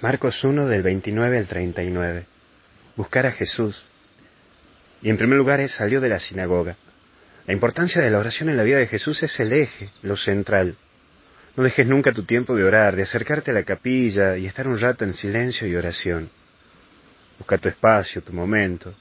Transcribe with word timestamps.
Marcos 0.00 0.42
1 0.42 0.66
del 0.66 0.82
29 0.82 1.38
al 1.38 1.46
39. 1.46 2.26
Buscar 2.96 3.26
a 3.26 3.32
Jesús. 3.32 3.84
Y 5.00 5.08
en 5.08 5.16
primer 5.16 5.38
lugar, 5.38 5.66
salió 5.68 6.00
de 6.00 6.08
la 6.08 6.18
sinagoga. 6.18 6.76
La 7.46 7.52
importancia 7.52 8.02
de 8.02 8.10
la 8.10 8.18
oración 8.18 8.48
en 8.48 8.56
la 8.56 8.64
vida 8.64 8.78
de 8.78 8.88
Jesús 8.88 9.22
es 9.22 9.38
el 9.38 9.52
eje, 9.52 9.90
lo 10.02 10.16
central. 10.16 10.76
No 11.56 11.62
dejes 11.62 11.86
nunca 11.86 12.12
tu 12.12 12.24
tiempo 12.24 12.56
de 12.56 12.64
orar, 12.64 12.96
de 12.96 13.02
acercarte 13.02 13.52
a 13.52 13.54
la 13.54 13.62
capilla 13.62 14.36
y 14.36 14.46
estar 14.46 14.66
un 14.66 14.78
rato 14.78 15.04
en 15.04 15.14
silencio 15.14 15.68
y 15.68 15.76
oración. 15.76 16.28
Busca 17.38 17.58
tu 17.58 17.68
espacio, 17.68 18.22
tu 18.22 18.32
momento. 18.32 18.94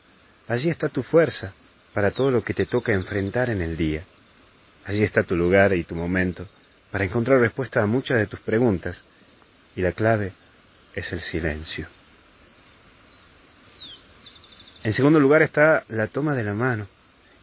Allí 0.48 0.70
está 0.70 0.90
tu 0.90 1.02
fuerza 1.02 1.54
para 1.94 2.12
todo 2.12 2.30
lo 2.30 2.44
que 2.44 2.54
te 2.54 2.66
toca 2.66 2.94
enfrentar 2.94 3.50
en 3.50 3.62
el 3.62 3.76
día. 3.76 4.04
Allí 4.86 5.04
está 5.04 5.24
tu 5.24 5.36
lugar 5.36 5.74
y 5.74 5.84
tu 5.86 5.96
momento 5.96 6.48
para 6.92 7.04
encontrar 7.04 7.40
respuesta 7.40 7.82
a 7.82 7.88
muchas 7.88 8.20
de 8.20 8.28
tus 8.28 8.42
preguntas. 8.42 9.02
Y 9.76 9.82
la 9.82 9.94
clave 9.94 10.34
es 10.96 11.12
el 11.14 11.22
silencio. 11.22 11.88
En 14.84 14.94
segundo 14.94 15.20
lugar 15.20 15.42
está 15.42 15.86
la 15.90 16.08
toma 16.08 16.36
de 16.36 16.44
la 16.44 16.54
mano. 16.54 16.88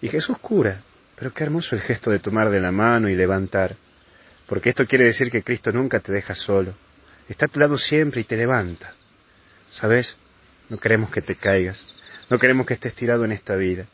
Y 0.02 0.08
Jesús 0.08 0.38
cura, 0.38 0.82
pero 1.16 1.32
qué 1.32 1.44
hermoso 1.44 1.74
el 1.74 1.82
gesto 1.82 2.10
de 2.10 2.18
tomar 2.18 2.50
de 2.50 2.60
la 2.60 2.70
mano 2.70 3.08
y 3.08 3.14
levantar, 3.14 3.76
porque 4.46 4.70
esto 4.70 4.86
quiere 4.86 5.06
decir 5.06 5.30
que 5.30 5.42
Cristo 5.42 5.70
nunca 5.72 6.00
te 6.00 6.12
deja 6.12 6.34
solo, 6.34 6.74
está 7.28 7.46
a 7.46 7.48
tu 7.48 7.60
lado 7.60 7.76
siempre 7.78 8.20
y 8.20 8.24
te 8.24 8.36
levanta. 8.36 8.94
¿Sabes? 9.70 10.16
No 10.68 10.78
queremos 10.78 11.10
que 11.10 11.20
te 11.20 11.36
caigas, 11.36 11.94
no 12.30 12.38
queremos 12.38 12.66
que 12.66 12.74
estés 12.74 12.94
tirado 12.94 13.24
en 13.24 13.32
esta 13.32 13.56
vida. 13.56 13.86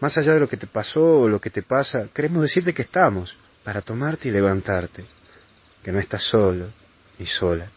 Más 0.00 0.16
allá 0.16 0.32
de 0.34 0.40
lo 0.40 0.48
que 0.48 0.56
te 0.56 0.66
pasó 0.66 1.20
o 1.20 1.28
lo 1.28 1.40
que 1.40 1.50
te 1.50 1.62
pasa, 1.62 2.08
queremos 2.14 2.42
decirte 2.42 2.72
que 2.72 2.82
estamos 2.82 3.36
para 3.64 3.82
tomarte 3.82 4.28
y 4.28 4.30
levantarte, 4.30 5.04
que 5.82 5.92
no 5.92 5.98
estás 5.98 6.22
solo 6.22 6.72
ni 7.18 7.26
sola. 7.26 7.70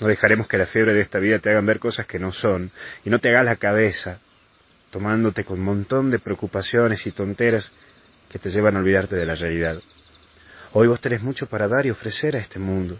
No 0.00 0.08
dejaremos 0.08 0.48
que 0.48 0.58
la 0.58 0.66
fiebre 0.66 0.92
de 0.92 1.00
esta 1.00 1.18
vida 1.18 1.38
te 1.38 1.50
hagan 1.50 1.66
ver 1.66 1.78
cosas 1.78 2.06
que 2.06 2.18
no 2.18 2.32
son 2.32 2.70
y 3.04 3.10
no 3.10 3.20
te 3.20 3.28
hagas 3.28 3.44
la 3.44 3.56
cabeza 3.56 4.18
tomándote 4.90 5.44
con 5.44 5.58
un 5.58 5.64
montón 5.64 6.10
de 6.10 6.18
preocupaciones 6.18 7.06
y 7.06 7.10
tonteras 7.10 7.70
que 8.28 8.38
te 8.38 8.50
llevan 8.50 8.76
a 8.76 8.78
olvidarte 8.80 9.16
de 9.16 9.26
la 9.26 9.34
realidad. 9.34 9.80
Hoy 10.72 10.88
vos 10.88 11.00
tenés 11.00 11.22
mucho 11.22 11.46
para 11.46 11.68
dar 11.68 11.86
y 11.86 11.90
ofrecer 11.90 12.36
a 12.36 12.40
este 12.40 12.58
mundo. 12.58 12.98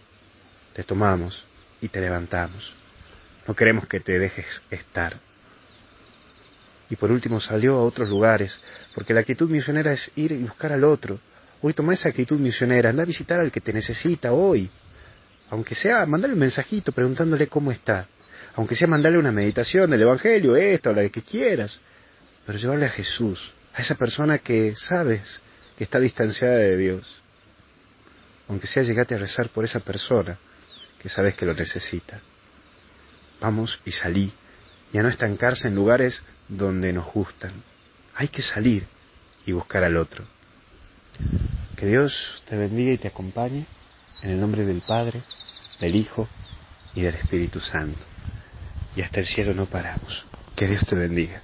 Te 0.72 0.82
tomamos 0.82 1.44
y 1.80 1.88
te 1.88 2.00
levantamos. 2.00 2.72
No 3.46 3.54
queremos 3.54 3.86
que 3.86 4.00
te 4.00 4.18
dejes 4.18 4.46
estar. 4.70 5.18
Y 6.90 6.96
por 6.96 7.10
último 7.10 7.40
salió 7.40 7.74
a 7.74 7.82
otros 7.82 8.08
lugares, 8.08 8.60
porque 8.94 9.14
la 9.14 9.20
actitud 9.20 9.48
misionera 9.48 9.92
es 9.92 10.10
ir 10.16 10.32
y 10.32 10.42
buscar 10.42 10.72
al 10.72 10.84
otro. 10.84 11.18
Hoy 11.62 11.74
toma 11.74 11.94
esa 11.94 12.08
actitud 12.08 12.38
misionera, 12.38 12.90
anda 12.90 13.02
a 13.02 13.06
visitar 13.06 13.40
al 13.40 13.50
que 13.50 13.60
te 13.60 13.72
necesita 13.72 14.32
hoy, 14.32 14.70
aunque 15.54 15.76
sea 15.76 16.04
mandarle 16.04 16.34
un 16.34 16.40
mensajito 16.40 16.90
preguntándole 16.90 17.46
cómo 17.46 17.70
está, 17.70 18.08
aunque 18.56 18.74
sea 18.74 18.88
mandarle 18.88 19.18
una 19.18 19.30
meditación 19.30 19.88
del 19.88 20.02
Evangelio, 20.02 20.56
esto, 20.56 20.92
la 20.92 21.08
que 21.08 21.22
quieras, 21.22 21.78
pero 22.44 22.58
llevarle 22.58 22.86
a 22.86 22.90
Jesús, 22.90 23.52
a 23.72 23.80
esa 23.80 23.94
persona 23.94 24.38
que 24.38 24.74
sabes 24.74 25.40
que 25.78 25.84
está 25.84 26.00
distanciada 26.00 26.56
de 26.56 26.76
Dios, 26.76 27.22
aunque 28.48 28.66
sea 28.66 28.82
llegate 28.82 29.14
a 29.14 29.18
rezar 29.18 29.48
por 29.50 29.64
esa 29.64 29.78
persona 29.78 30.36
que 30.98 31.08
sabes 31.08 31.36
que 31.36 31.46
lo 31.46 31.54
necesita. 31.54 32.20
Vamos 33.40 33.80
y 33.84 33.92
salí, 33.92 34.32
y 34.92 34.98
a 34.98 35.04
no 35.04 35.08
estancarse 35.08 35.68
en 35.68 35.76
lugares 35.76 36.20
donde 36.48 36.92
nos 36.92 37.06
gustan. 37.12 37.52
Hay 38.16 38.26
que 38.26 38.42
salir 38.42 38.88
y 39.46 39.52
buscar 39.52 39.84
al 39.84 39.98
otro. 39.98 40.24
Que 41.76 41.86
Dios 41.86 42.42
te 42.44 42.56
bendiga 42.56 42.90
y 42.90 42.98
te 42.98 43.06
acompañe 43.06 43.66
en 44.24 44.30
el 44.30 44.40
nombre 44.40 44.64
del 44.64 44.82
Padre, 44.82 45.22
del 45.80 45.96
Hijo 45.96 46.28
y 46.94 47.02
del 47.02 47.14
Espíritu 47.14 47.60
Santo. 47.60 48.04
Y 48.96 49.02
hasta 49.02 49.20
el 49.20 49.26
cielo 49.26 49.54
no 49.54 49.66
paramos. 49.66 50.24
Que 50.54 50.68
Dios 50.68 50.86
te 50.86 50.94
bendiga. 50.94 51.42